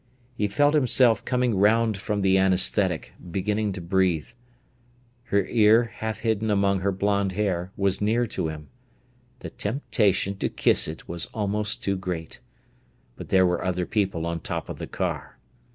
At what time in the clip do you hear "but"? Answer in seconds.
13.15-13.29